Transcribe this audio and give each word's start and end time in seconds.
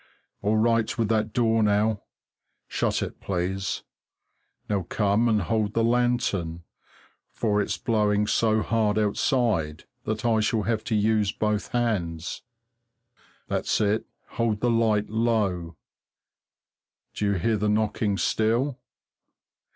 All 0.41 0.57
right 0.57 0.97
with 0.97 1.09
that 1.09 1.31
door 1.31 1.61
now; 1.61 2.01
shut 2.67 3.03
it, 3.03 3.19
please. 3.21 3.83
Now 4.67 4.81
come 4.81 5.29
and 5.29 5.43
hold 5.43 5.75
the 5.75 5.83
lantern, 5.83 6.63
for 7.29 7.61
it's 7.61 7.77
blowing 7.77 8.25
so 8.25 8.63
hard 8.63 8.97
outside 8.97 9.83
that 10.05 10.25
I 10.25 10.39
shall 10.39 10.63
have 10.63 10.83
to 10.85 10.95
use 10.95 11.31
both 11.31 11.67
hands. 11.67 12.41
That's 13.47 13.79
it, 13.79 14.07
hold 14.25 14.61
the 14.61 14.71
light 14.71 15.07
low. 15.11 15.77
Do 17.13 17.25
you 17.25 17.33
hear 17.33 17.57
the 17.57 17.69
knocking 17.69 18.17
still? 18.17 18.79